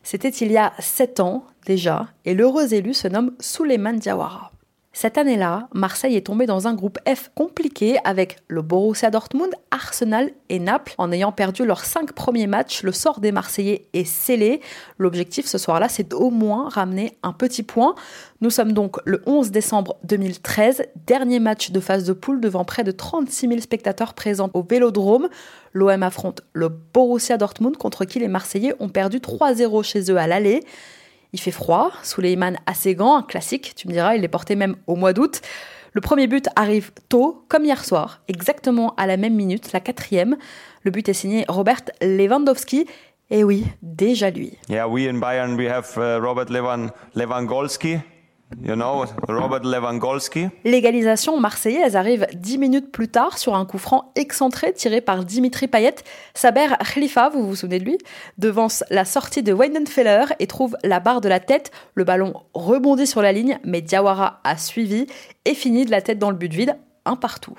C'était 0.01 0.29
il 0.29 0.51
y 0.51 0.57
a 0.57 0.73
7 0.79 1.19
ans 1.19 1.45
déjà, 1.65 2.07
et 2.25 2.33
l'heureux 2.33 2.73
élu 2.73 2.93
se 2.93 3.07
nomme 3.07 3.31
Souleymane 3.39 3.99
Diawara. 3.99 4.51
Cette 4.95 5.17
année-là, 5.17 5.69
Marseille 5.73 6.15
est 6.15 6.27
tombé 6.27 6.45
dans 6.45 6.67
un 6.67 6.75
groupe 6.75 6.99
F 7.07 7.31
compliqué 7.33 7.97
avec 8.03 8.37
le 8.47 8.61
Borussia 8.61 9.09
Dortmund, 9.09 9.51
Arsenal 9.71 10.29
et 10.49 10.59
Naples. 10.59 10.93
En 10.99 11.11
ayant 11.11 11.31
perdu 11.31 11.65
leurs 11.65 11.83
cinq 11.83 12.13
premiers 12.13 12.45
matchs, 12.45 12.83
le 12.83 12.91
sort 12.91 13.19
des 13.19 13.31
Marseillais 13.31 13.87
est 13.93 14.03
scellé. 14.03 14.61
L'objectif 14.99 15.47
ce 15.47 15.57
soir-là, 15.57 15.89
c'est 15.89 16.07
d'au 16.07 16.29
moins 16.29 16.69
ramener 16.69 17.17
un 17.23 17.33
petit 17.33 17.63
point. 17.63 17.95
Nous 18.41 18.51
sommes 18.51 18.71
donc 18.71 18.97
le 19.03 19.23
11 19.25 19.49
décembre 19.49 19.97
2013, 20.03 20.83
dernier 21.07 21.39
match 21.39 21.71
de 21.71 21.79
phase 21.79 22.05
de 22.05 22.13
poule 22.13 22.39
devant 22.39 22.63
près 22.63 22.83
de 22.83 22.91
36 22.91 23.47
000 23.47 23.61
spectateurs 23.61 24.13
présents 24.13 24.51
au 24.53 24.61
Vélodrome. 24.61 25.27
L'OM 25.73 26.03
affronte 26.03 26.41
le 26.53 26.69
Borussia 26.69 27.37
Dortmund 27.37 27.77
contre 27.77 28.05
qui 28.05 28.19
les 28.19 28.27
Marseillais 28.27 28.75
ont 28.79 28.89
perdu 28.89 29.17
3-0 29.17 29.83
chez 29.83 30.11
eux 30.11 30.17
à 30.17 30.27
l'aller. 30.27 30.63
Il 31.33 31.39
fait 31.39 31.51
froid, 31.51 31.91
sous 32.03 32.21
les 32.21 32.37
assez 32.67 32.95
gants, 32.95 33.17
un 33.17 33.23
classique, 33.23 33.73
tu 33.75 33.87
me 33.87 33.93
diras, 33.93 34.15
il 34.15 34.23
est 34.23 34.29
porté 34.29 34.55
même 34.55 34.75
au 34.87 34.95
mois 34.95 35.13
d'août. 35.13 35.41
Le 35.93 36.01
premier 36.01 36.27
but 36.27 36.47
arrive 36.55 36.91
tôt, 37.09 37.43
comme 37.49 37.65
hier 37.65 37.83
soir, 37.83 38.21
exactement 38.27 38.93
à 38.97 39.05
la 39.05 39.17
même 39.17 39.35
minute, 39.35 39.73
la 39.73 39.79
quatrième. 39.79 40.37
Le 40.83 40.91
but 40.91 41.09
est 41.09 41.13
signé 41.13 41.45
Robert 41.47 41.81
Lewandowski. 42.01 42.87
Et 43.29 43.43
oui, 43.43 43.65
déjà 43.81 44.29
lui. 44.29 44.57
Yeah, 44.69 44.87
we 44.87 45.07
in 45.07 45.19
Bayern 45.19 45.55
we 45.55 45.67
have 45.67 45.91
uh, 45.97 46.19
Robert 46.19 46.51
Lewandowski. 47.15 47.99
You 48.61 48.75
know, 48.75 49.05
Robert 49.27 49.63
Lewandowski. 49.63 50.47
L'égalisation 50.63 51.39
marseillaise 51.39 51.95
arrive 51.95 52.27
dix 52.33 52.57
minutes 52.57 52.91
plus 52.91 53.07
tard 53.07 53.37
sur 53.37 53.55
un 53.55 53.65
coup 53.65 53.77
franc 53.77 54.11
excentré 54.15 54.73
tiré 54.73 55.01
par 55.01 55.25
Dimitri 55.25 55.67
Payet. 55.67 55.95
Saber 56.33 56.67
Khalifa, 56.93 57.29
vous 57.29 57.47
vous 57.47 57.55
souvenez 57.55 57.79
de 57.79 57.85
lui, 57.85 57.97
devance 58.37 58.83
la 58.89 59.05
sortie 59.05 59.43
de 59.43 59.53
Weidenfeller 59.53 60.25
et 60.39 60.47
trouve 60.47 60.77
la 60.83 60.99
barre 60.99 61.21
de 61.21 61.29
la 61.29 61.39
tête. 61.39 61.71
Le 61.95 62.03
ballon 62.03 62.33
rebondit 62.53 63.07
sur 63.07 63.21
la 63.21 63.31
ligne, 63.31 63.59
mais 63.63 63.81
Diawara 63.81 64.41
a 64.43 64.57
suivi 64.57 65.07
et 65.45 65.55
finit 65.55 65.85
de 65.85 65.91
la 65.91 66.01
tête 66.01 66.19
dans 66.19 66.29
le 66.29 66.37
but 66.37 66.53
vide, 66.53 66.77
un 67.05 67.15
partout. 67.15 67.57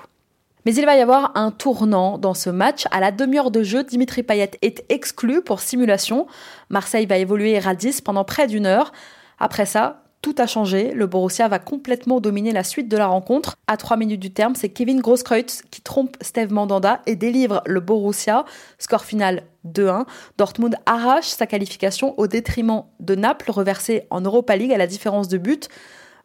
Mais 0.65 0.73
il 0.73 0.85
va 0.85 0.95
y 0.95 1.01
avoir 1.01 1.31
un 1.35 1.51
tournant 1.51 2.17
dans 2.17 2.33
ce 2.33 2.49
match. 2.49 2.85
À 2.89 2.99
la 2.99 3.11
demi-heure 3.11 3.51
de 3.51 3.61
jeu, 3.61 3.83
Dimitri 3.83 4.23
Payet 4.23 4.51
est 4.61 4.83
exclu 4.89 5.41
pour 5.41 5.59
simulation. 5.59 6.25
Marseille 6.69 7.05
va 7.05 7.17
évoluer 7.17 7.57
à 7.57 7.75
10 7.75 8.01
pendant 8.01 8.23
près 8.23 8.47
d'une 8.47 8.65
heure. 8.65 8.91
Après 9.37 9.67
ça, 9.67 10.04
tout 10.25 10.33
a 10.39 10.47
changé. 10.47 10.91
Le 10.91 11.05
Borussia 11.05 11.47
va 11.47 11.59
complètement 11.59 12.19
dominer 12.19 12.51
la 12.51 12.63
suite 12.63 12.89
de 12.89 12.97
la 12.97 13.05
rencontre. 13.05 13.57
À 13.67 13.77
3 13.77 13.95
minutes 13.95 14.19
du 14.19 14.31
terme, 14.33 14.55
c'est 14.55 14.69
Kevin 14.69 14.99
Grosskreutz 14.99 15.61
qui 15.69 15.81
trompe 15.81 16.17
Steve 16.19 16.51
Mandanda 16.51 17.01
et 17.05 17.15
délivre 17.15 17.61
le 17.67 17.79
Borussia. 17.79 18.43
Score 18.79 19.05
final 19.05 19.43
2-1. 19.67 20.05
Dortmund 20.39 20.77
arrache 20.87 21.27
sa 21.27 21.45
qualification 21.45 22.17
au 22.17 22.25
détriment 22.25 22.85
de 22.99 23.13
Naples, 23.13 23.51
reversé 23.51 24.07
en 24.09 24.19
Europa 24.19 24.55
League 24.55 24.73
à 24.73 24.79
la 24.79 24.87
différence 24.87 25.27
de 25.27 25.37
but. 25.37 25.69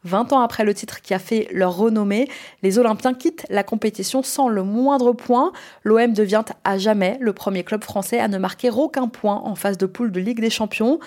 20 0.04 0.32
ans 0.32 0.40
après 0.40 0.64
le 0.64 0.74
titre 0.74 1.02
qui 1.02 1.14
a 1.14 1.18
fait 1.18 1.48
leur 1.52 1.76
renommée, 1.76 2.28
les 2.62 2.78
Olympiens 2.78 3.14
quittent 3.14 3.46
la 3.50 3.62
compétition 3.62 4.22
sans 4.22 4.48
le 4.48 4.62
moindre 4.62 5.12
point. 5.12 5.52
L'OM 5.84 6.12
devient 6.12 6.44
à 6.64 6.78
jamais 6.78 7.18
le 7.20 7.32
premier 7.32 7.64
club 7.64 7.84
français 7.84 8.18
à 8.18 8.28
ne 8.28 8.38
marquer 8.38 8.70
aucun 8.70 9.08
point 9.08 9.42
en 9.44 9.54
phase 9.54 9.78
de 9.78 9.86
poule 9.86 10.12
de 10.12 10.20
Ligue 10.20 10.40
des 10.40 10.50
Champions. 10.50 10.98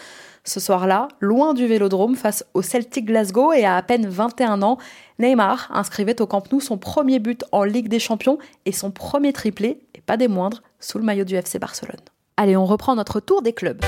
Ce 0.45 0.59
soir-là, 0.59 1.07
loin 1.21 1.53
du 1.53 1.65
Vélodrome 1.67 2.15
face 2.15 2.45
au 2.53 2.61
Celtic 2.61 3.05
Glasgow 3.05 3.53
et 3.53 3.63
à 3.63 3.77
à 3.77 3.81
peine 3.81 4.07
21 4.07 4.61
ans, 4.61 4.77
Neymar 5.17 5.69
inscrivait 5.73 6.21
au 6.21 6.27
Camp 6.27 6.51
Nou 6.51 6.59
son 6.59 6.77
premier 6.77 7.19
but 7.19 7.45
en 7.51 7.63
Ligue 7.63 7.87
des 7.87 7.99
Champions 7.99 8.37
et 8.65 8.71
son 8.71 8.91
premier 8.91 9.33
triplé, 9.33 9.79
et 9.95 10.01
pas 10.01 10.17
des 10.17 10.27
moindres, 10.27 10.61
sous 10.79 10.97
le 10.97 11.05
maillot 11.05 11.23
du 11.23 11.35
FC 11.35 11.59
Barcelone. 11.59 12.01
Allez, 12.37 12.57
on 12.57 12.65
reprend 12.65 12.95
notre 12.95 13.19
tour 13.19 13.41
des 13.41 13.53
clubs. 13.53 13.81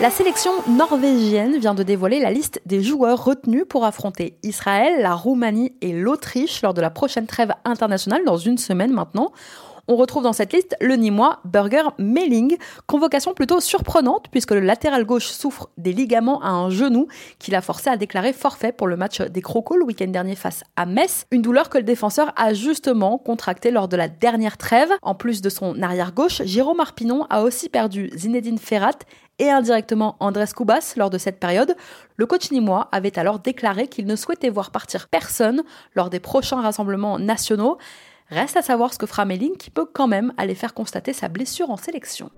La 0.00 0.10
sélection 0.10 0.50
norvégienne 0.66 1.58
vient 1.58 1.74
de 1.74 1.82
dévoiler 1.82 2.20
la 2.20 2.30
liste 2.30 2.62
des 2.64 2.82
joueurs 2.82 3.22
retenus 3.22 3.64
pour 3.68 3.84
affronter 3.84 4.38
Israël, 4.42 5.02
la 5.02 5.14
Roumanie 5.14 5.74
et 5.82 5.92
l'Autriche 5.92 6.62
lors 6.62 6.72
de 6.72 6.80
la 6.80 6.88
prochaine 6.88 7.26
trêve 7.26 7.52
internationale 7.66 8.22
dans 8.24 8.38
une 8.38 8.56
semaine 8.56 8.94
maintenant. 8.94 9.30
On 9.92 9.96
retrouve 9.96 10.22
dans 10.22 10.32
cette 10.32 10.52
liste 10.52 10.76
le 10.80 10.94
Nîmois 10.94 11.40
Burger 11.42 11.82
Melling, 11.98 12.56
convocation 12.86 13.34
plutôt 13.34 13.58
surprenante 13.58 14.26
puisque 14.30 14.52
le 14.52 14.60
latéral 14.60 15.04
gauche 15.04 15.26
souffre 15.26 15.68
des 15.78 15.92
ligaments 15.92 16.40
à 16.42 16.50
un 16.50 16.70
genou 16.70 17.08
qui 17.40 17.50
l'a 17.50 17.60
forcé 17.60 17.90
à 17.90 17.96
déclarer 17.96 18.32
forfait 18.32 18.70
pour 18.70 18.86
le 18.86 18.96
match 18.96 19.20
des 19.20 19.42
Crocos 19.42 19.76
le 19.76 19.84
week-end 19.84 20.06
dernier 20.06 20.36
face 20.36 20.62
à 20.76 20.86
Metz, 20.86 21.26
une 21.32 21.42
douleur 21.42 21.68
que 21.68 21.78
le 21.78 21.82
défenseur 21.82 22.32
a 22.36 22.54
justement 22.54 23.18
contractée 23.18 23.72
lors 23.72 23.88
de 23.88 23.96
la 23.96 24.06
dernière 24.06 24.58
trêve. 24.58 24.92
En 25.02 25.16
plus 25.16 25.42
de 25.42 25.48
son 25.48 25.82
arrière 25.82 26.12
gauche, 26.12 26.40
Jérôme 26.44 26.78
Arpinon 26.78 27.26
a 27.28 27.42
aussi 27.42 27.68
perdu 27.68 28.12
Zinedine 28.14 28.58
Ferrat 28.58 29.00
et 29.40 29.50
indirectement 29.50 30.16
Andrés 30.20 30.44
Cubas 30.54 30.94
lors 30.96 31.10
de 31.10 31.18
cette 31.18 31.40
période, 31.40 31.74
le 32.16 32.26
coach 32.26 32.52
nîmois 32.52 32.88
avait 32.92 33.18
alors 33.18 33.38
déclaré 33.38 33.88
qu'il 33.88 34.06
ne 34.06 34.14
souhaitait 34.14 34.50
voir 34.50 34.70
partir 34.70 35.08
personne 35.08 35.62
lors 35.96 36.10
des 36.10 36.20
prochains 36.20 36.60
rassemblements 36.60 37.18
nationaux. 37.18 37.78
Reste 38.30 38.56
à 38.56 38.62
savoir 38.62 38.94
ce 38.94 38.98
que 38.98 39.06
fera 39.06 39.24
Melling 39.24 39.56
qui 39.56 39.70
peut 39.70 39.86
quand 39.92 40.06
même 40.06 40.32
aller 40.36 40.54
faire 40.54 40.72
constater 40.72 41.12
sa 41.12 41.28
blessure 41.28 41.70
en 41.70 41.76
sélection. 41.76 42.30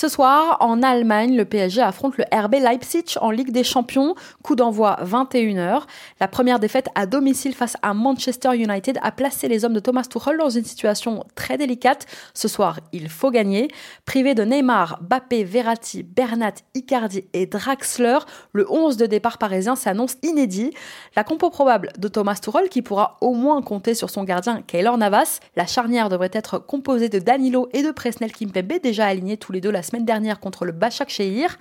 Ce 0.00 0.06
soir, 0.06 0.58
en 0.60 0.84
Allemagne, 0.84 1.36
le 1.36 1.44
PSG 1.44 1.82
affronte 1.82 2.18
le 2.18 2.24
RB 2.32 2.54
Leipzig 2.62 3.16
en 3.20 3.32
Ligue 3.32 3.50
des 3.50 3.64
Champions. 3.64 4.14
Coup 4.44 4.54
d'envoi 4.54 4.96
21h. 5.02 5.82
La 6.20 6.28
première 6.28 6.60
défaite 6.60 6.86
à 6.94 7.04
domicile 7.04 7.52
face 7.52 7.76
à 7.82 7.94
Manchester 7.94 8.54
United 8.54 9.00
a 9.02 9.10
placé 9.10 9.48
les 9.48 9.64
hommes 9.64 9.72
de 9.72 9.80
Thomas 9.80 10.04
Tuchel 10.04 10.38
dans 10.38 10.50
une 10.50 10.62
situation 10.62 11.24
très 11.34 11.58
délicate. 11.58 12.06
Ce 12.32 12.46
soir, 12.46 12.78
il 12.92 13.08
faut 13.08 13.32
gagner. 13.32 13.72
Privé 14.04 14.36
de 14.36 14.44
Neymar, 14.44 15.00
Bappé, 15.02 15.42
Verratti, 15.42 16.04
Bernat, 16.04 16.54
Icardi 16.76 17.24
et 17.32 17.46
Draxler, 17.46 18.18
le 18.52 18.70
11 18.70 18.98
de 18.98 19.06
départ 19.06 19.38
parisien 19.38 19.74
s'annonce 19.74 20.14
inédit. 20.22 20.72
La 21.16 21.24
compo 21.24 21.50
probable 21.50 21.90
de 21.98 22.06
Thomas 22.06 22.38
Tuchel 22.40 22.68
qui 22.68 22.82
pourra 22.82 23.16
au 23.20 23.34
moins 23.34 23.62
compter 23.62 23.94
sur 23.94 24.10
son 24.10 24.22
gardien 24.22 24.62
Keylor 24.62 24.96
Navas. 24.96 25.40
La 25.56 25.66
charnière 25.66 26.08
devrait 26.08 26.30
être 26.32 26.60
composée 26.60 27.08
de 27.08 27.18
Danilo 27.18 27.68
et 27.72 27.82
de 27.82 27.90
Presnel 27.90 28.30
Kimpembe 28.30 28.74
déjà 28.80 29.06
alignés 29.06 29.38
tous 29.38 29.50
les 29.50 29.60
deux 29.60 29.72
la 29.72 29.82
semaine 29.88 30.04
dernière 30.04 30.40
contre 30.40 30.64
le 30.64 30.72
Bachak 30.72 31.08
Shehir. 31.08 31.58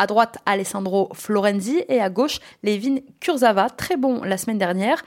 À 0.00 0.06
droite, 0.06 0.38
Alessandro 0.46 1.08
Florenzi 1.12 1.82
et 1.88 2.00
à 2.00 2.08
gauche, 2.08 2.38
Levin 2.62 2.98
Kurzava, 3.18 3.68
très 3.68 3.96
bon 3.96 4.22
la 4.22 4.38
semaine 4.38 4.58
dernière. 4.58 5.02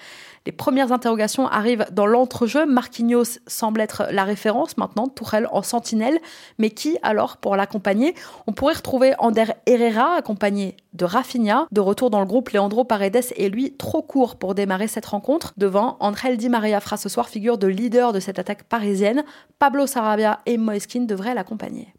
Les 0.45 0.51
premières 0.51 0.91
interrogations 0.91 1.47
arrivent 1.47 1.85
dans 1.93 2.05
l'entrejeu. 2.05 2.65
Marquinhos 2.65 3.39
semble 3.47 3.79
être 3.79 4.07
la 4.11 4.25
référence 4.25 4.75
maintenant, 4.75 5.07
Tourelle 5.07 5.47
en 5.51 5.61
sentinelle. 5.61 6.19
Mais 6.57 6.71
qui 6.71 6.97
alors 7.03 7.37
pour 7.37 7.55
l'accompagner? 7.55 8.15
On 8.47 8.51
pourrait 8.51 8.73
retrouver 8.73 9.13
Ander 9.19 9.45
Herrera 9.65 10.15
accompagné 10.15 10.75
de 10.93 11.05
Rafinha. 11.05 11.67
De 11.71 11.79
retour 11.79 12.09
dans 12.09 12.19
le 12.19 12.25
groupe, 12.25 12.49
Leandro 12.49 12.83
Paredes 12.83 13.31
est 13.37 13.49
lui 13.49 13.77
trop 13.77 14.01
court 14.01 14.35
pour 14.35 14.55
démarrer 14.55 14.87
cette 14.87 15.05
rencontre. 15.05 15.53
Devant, 15.55 15.95
André 16.01 16.35
Di 16.35 16.49
Maria 16.49 16.81
fera 16.81 16.97
ce 16.97 17.07
soir 17.07 17.29
figure 17.29 17.57
de 17.57 17.67
leader 17.67 18.11
de 18.11 18.19
cette 18.19 18.39
attaque 18.39 18.63
parisienne. 18.63 19.23
Pablo 19.59 19.87
Sarabia 19.87 20.39
et 20.47 20.57
Moeskin 20.57 21.01
devraient 21.01 21.35
l'accompagner. 21.35 21.93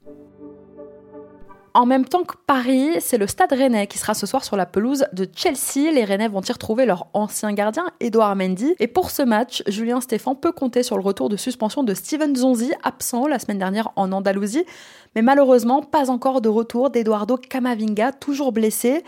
En 1.75 1.87
même 1.87 2.05
temps 2.05 2.25
que 2.25 2.35
Paris, 2.47 2.91
c'est 3.01 3.17
le 3.17 3.27
Stade 3.27 3.53
Rennais 3.53 3.87
qui 3.87 3.97
sera 3.97 4.13
ce 4.13 4.27
soir 4.27 4.45
sur 4.45 4.57
la 4.57 4.67
pelouse 4.67 5.07
de 5.15 5.27
Chelsea. 5.35 5.91
Les 5.91 6.05
Rennais 6.05 6.29
vont 6.29 6.43
y 6.43 6.53
retrouver 6.53 6.85
leur 6.85 7.07
ancien 7.15 7.51
gardien, 7.55 7.87
Edouard 7.99 8.37
Mendy. 8.37 8.75
Et 8.79 8.89
pour 8.89 9.11
ce 9.11 9.23
match, 9.23 9.63
Julien 9.67 10.03
Stéphan 10.03 10.35
peut 10.35 10.53
compter 10.53 10.83
sur 10.83 10.99
le 10.99 11.03
retour 11.03 11.31
de 11.31 11.37
suspension 11.39 11.83
de 11.83 11.95
Steven 11.95 12.37
Zonzi, 12.37 12.73
absent 12.83 13.27
la 13.27 13.39
semaine 13.39 13.59
dernière 13.59 13.91
en 13.97 14.13
Andalousie. 14.13 14.67
Mais 15.15 15.23
malheureusement, 15.23 15.81
pas 15.81 16.11
encore 16.11 16.43
de 16.43 16.51
retour 16.51 16.91
d'Eduardo 16.91 17.39
Camavinga, 17.39 18.13
toujours 18.13 18.53
blessé. 18.53 19.03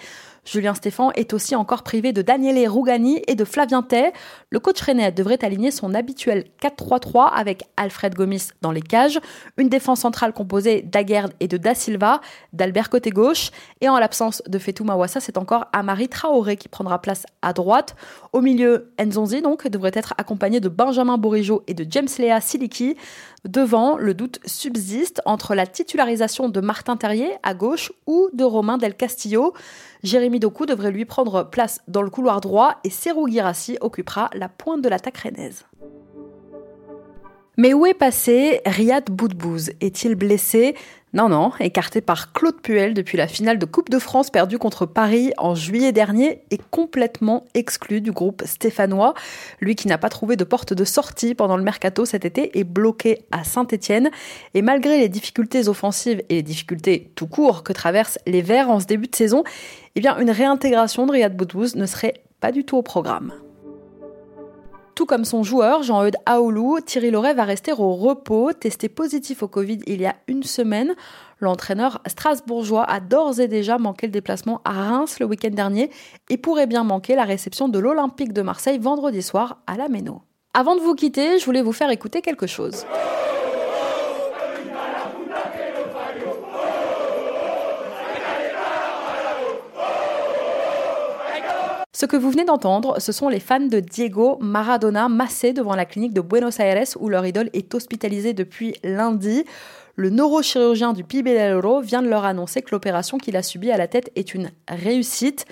Julien 0.45 0.75
Stéphan 0.75 1.11
est 1.13 1.33
aussi 1.33 1.55
encore 1.55 1.83
privé 1.83 2.13
de 2.13 2.23
Daniele 2.23 2.69
Rougani 2.69 3.23
et 3.27 3.35
de 3.35 3.45
Flavien 3.45 3.83
Tay. 3.83 4.13
Le 4.51 4.61
coach 4.61 4.81
rennais 4.81 5.11
devrait 5.11 5.43
aligner 5.43 5.71
son 5.71 5.95
habituel 5.95 6.45
4-3-3 6.63 7.31
avec 7.35 7.65
Alfred 7.77 8.15
Gomis 8.15 8.49
dans 8.61 8.73
les 8.73 8.83
cages, 8.83 9.21
une 9.57 9.69
défense 9.69 10.01
centrale 10.01 10.33
composée 10.33 10.83
d'Aguerd 10.83 11.33
et 11.41 11.49
de 11.49 11.57
Da 11.57 11.75
Silva, 11.75 12.21
d'Albert 12.53 12.91
côté 12.91 13.11
gauche, 13.11 13.51
et 13.81 13.89
en 13.89 13.99
l'absence 13.99 14.43
de 14.47 14.59
Fetou 14.59 14.85
Mawassa, 14.85 15.21
c'est 15.21 15.39
encore 15.39 15.67
Amari 15.73 16.09
Traoré 16.09 16.57
qui 16.57 16.69
prendra 16.69 17.01
place 17.01 17.25
à 17.43 17.53
droite. 17.53 17.97
Au 18.33 18.41
milieu, 18.41 18.93
Nzonzi 19.03 19.41
donc 19.43 19.67
devrait 19.69 19.93
être 19.95 20.15
accompagné 20.19 20.61
de 20.61 20.69
Benjamin 20.69 21.19
Bourigeau 21.19 21.63
et 21.67 21.75
de 21.75 21.87
James 21.89 22.09
Lea 22.19 22.41
Siliki. 22.41 22.97
Devant, 23.45 23.99
le 23.99 24.15
doute 24.15 24.39
subsiste 24.47 25.21
entre 25.27 25.55
la 25.55 25.67
titularisation 25.67 26.49
de 26.49 26.61
Martin 26.61 26.97
Terrier 26.97 27.33
à 27.43 27.53
gauche 27.53 27.93
ou 28.07 28.31
de 28.33 28.43
Romain 28.43 28.79
Del 28.79 28.95
Castillo. 28.95 29.53
Jérémy 30.03 30.41
Doku 30.41 30.65
devrait 30.65 30.91
lui 30.91 31.05
prendre 31.05 31.43
place 31.43 31.81
dans 31.87 32.01
le 32.01 32.09
couloir 32.09 32.41
droit 32.41 32.77
et 32.85 32.91
Serou 32.91 33.29
Girassi 33.29 33.77
occupera 33.83 34.31
la 34.33 34.49
pointe 34.49 34.81
de 34.81 34.89
l'attaque 34.89 35.19
rennaise. 35.19 35.67
Mais 37.59 37.75
où 37.75 37.85
est 37.85 37.95
passé 37.95 38.63
Riyad 38.65 39.11
Boudbouz? 39.11 39.73
Est-il 39.81 40.15
blessé? 40.15 40.75
Non, 41.15 41.29
non, 41.29 41.53
écarté 41.61 42.01
par 42.01 42.33
Claude 42.33 42.61
Puel 42.61 42.93
depuis 42.93 43.17
la 43.17 43.29
finale 43.29 43.61
de 43.61 43.67
Coupe 43.67 43.89
de 43.89 44.01
France 44.01 44.31
perdue 44.31 44.59
contre 44.59 44.85
Paris 44.85 45.31
en 45.39 45.55
juillet 45.55 45.93
dernier 45.93 46.43
et 46.51 46.59
complètement 46.73 47.45
exclu 47.55 48.01
du 48.01 48.11
groupe 48.11 48.43
stéphanois. 48.45 49.15
Lui 49.61 49.77
qui 49.77 49.87
n'a 49.87 49.97
pas 49.97 50.09
trouvé 50.09 50.35
de 50.35 50.43
porte 50.43 50.73
de 50.73 50.85
sortie 50.85 51.37
pendant 51.37 51.57
le 51.57 51.63
mercato 51.63 52.05
cet 52.05 52.25
été 52.25 52.59
est 52.59 52.65
bloqué 52.65 53.21
à 53.31 53.45
Saint-Etienne. 53.45 54.11
Et 54.55 54.63
malgré 54.63 54.99
les 54.99 55.09
difficultés 55.09 55.69
offensives 55.69 56.21
et 56.31 56.35
les 56.35 56.43
difficultés 56.43 57.13
tout 57.15 57.29
court 57.29 57.63
que 57.63 57.73
traversent 57.73 58.19
les 58.27 58.43
Verts 58.43 58.69
en 58.69 58.81
ce 58.81 58.87
début 58.87 59.07
de 59.07 59.15
saison, 59.15 59.45
eh 59.95 60.01
bien 60.01 60.19
une 60.19 60.33
réintégration 60.33 61.07
de 61.07 61.13
Riyad 61.13 61.37
Boudbouz 61.37 61.77
ne 61.77 61.87
serait 61.87 62.15
pas 62.41 62.51
du 62.51 62.65
tout 62.65 62.77
au 62.77 62.83
programme. 62.83 63.33
Tout 64.95 65.07
comme 65.07 65.25
son 65.25 65.43
joueur, 65.43 65.83
Jean-Eudes 65.83 66.17
Aoulou, 66.25 66.79
Thierry 66.81 67.11
Loret 67.11 67.35
va 67.35 67.43
rester 67.43 67.73
au 67.73 67.95
repos, 67.95 68.53
testé 68.53 68.89
positif 68.89 69.43
au 69.43 69.49
Covid 69.49 69.81
il 69.89 70.01
y 70.01 70.07
a 70.07 70.15
une 70.29 70.45
semaine. 70.45 70.95
L'entraîneur 71.41 72.01
strasbourgeois 72.07 72.85
a 72.85 73.01
d'ores 73.01 73.41
et 73.41 73.49
déjà 73.49 73.77
manqué 73.77 74.07
le 74.07 74.13
déplacement 74.13 74.61
à 74.65 74.71
Reims 74.71 75.19
le 75.19 75.27
week-end 75.27 75.51
dernier 75.51 75.91
et 76.31 76.37
pourrait 76.37 76.69
bien 76.69 76.85
manquer 76.85 77.17
la 77.17 77.25
réception 77.25 77.69
de 77.69 77.81
l'Olympique 77.81 78.33
de 78.33 78.43
Marseille 78.43 78.79
vendredi 78.79 79.21
soir 79.21 79.59
à 79.67 79.77
la 79.77 79.89
Méno. 79.89 80.23
Avant 80.55 80.77
de 80.77 80.81
vous 80.81 80.95
quitter, 80.95 81.41
je 81.41 81.45
voulais 81.45 81.63
vous 81.63 81.73
faire 81.73 81.91
écouter 81.91 82.23
quelque 82.23 82.47
chose. 82.47 82.87
Ce 91.97 92.07
que 92.07 92.17
vous 92.17 92.29
venez 92.29 92.45
d'entendre, 92.45 92.99
ce 92.99 93.13
sont 93.13 93.29
les 93.29 93.39
fans 93.39 93.61
de 93.61 93.79
Diego 93.79 94.37
Maradona 94.41 95.09
massés 95.09 95.53
devant 95.53 95.77
la 95.77 95.85
clinique 95.85 96.13
de 96.13 96.21
Buenos 96.21 96.59
Aires 96.59 96.89
où 96.99 97.09
leur 97.09 97.25
idole 97.25 97.51
est 97.53 97.73
hospitalisée 97.73 98.33
depuis 98.33 98.75
lundi. 98.83 99.45
Le 99.95 100.11
neurochirurgien 100.11 100.93
du 100.93 101.05
Pibelero 101.05 101.83
vient 101.83 102.03
de 102.03 102.09
leur 102.09 102.25
annoncer 102.25 102.63
que 102.63 102.73
l'opération 102.73 103.17
qu'il 103.17 103.37
a 103.37 103.45
subie 103.45 103.71
à 103.71 103.77
la 103.77 103.87
tête 103.87 104.11
est 104.17 104.35
une 104.35 104.51
réussite. 104.69 105.47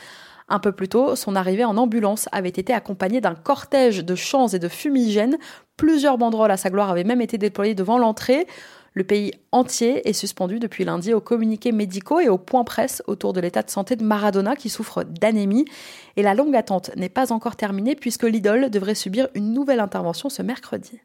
Un 0.48 0.58
peu 0.58 0.72
plus 0.72 0.88
tôt, 0.88 1.14
son 1.14 1.36
arrivée 1.36 1.64
en 1.64 1.76
ambulance 1.76 2.28
avait 2.32 2.48
été 2.48 2.72
accompagnée 2.74 3.20
d'un 3.20 3.36
cortège 3.36 4.04
de 4.04 4.14
chants 4.16 4.48
et 4.48 4.58
de 4.58 4.66
fumigènes. 4.66 5.38
Plusieurs 5.76 6.18
banderoles 6.18 6.50
à 6.50 6.56
sa 6.56 6.70
gloire 6.70 6.90
avaient 6.90 7.04
même 7.04 7.20
été 7.20 7.38
déployées 7.38 7.76
devant 7.76 7.98
l'entrée. 7.98 8.48
Le 8.94 9.04
pays 9.04 9.32
entier 9.52 10.06
est 10.08 10.12
suspendu 10.12 10.58
depuis 10.58 10.84
lundi 10.84 11.14
aux 11.14 11.20
communiqués 11.20 11.72
médicaux 11.72 12.20
et 12.20 12.28
aux 12.28 12.38
points 12.38 12.64
presse 12.64 13.02
autour 13.06 13.32
de 13.32 13.40
l'état 13.40 13.62
de 13.62 13.70
santé 13.70 13.96
de 13.96 14.04
Maradona 14.04 14.54
qui 14.54 14.68
souffre 14.68 15.02
d'anémie. 15.02 15.64
Et 16.16 16.22
la 16.22 16.34
longue 16.34 16.54
attente 16.54 16.90
n'est 16.96 17.08
pas 17.08 17.32
encore 17.32 17.56
terminée 17.56 17.94
puisque 17.94 18.24
l'idole 18.24 18.68
devrait 18.68 18.94
subir 18.94 19.28
une 19.34 19.54
nouvelle 19.54 19.80
intervention 19.80 20.28
ce 20.28 20.42
mercredi. 20.42 21.00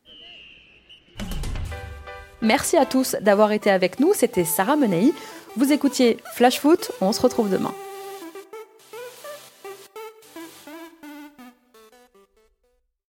Merci 2.41 2.77
à 2.77 2.85
tous 2.85 3.15
d'avoir 3.21 3.51
été 3.51 3.71
avec 3.71 3.99
nous, 3.99 4.13
c'était 4.13 4.45
Sarah 4.45 4.75
Menei. 4.75 5.13
Vous 5.55 5.71
écoutiez 5.71 6.17
Flash 6.33 6.59
Foot, 6.59 6.91
on 7.01 7.11
se 7.11 7.21
retrouve 7.21 7.49
demain. 7.49 7.73